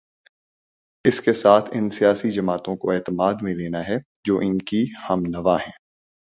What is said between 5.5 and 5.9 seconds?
ہیں۔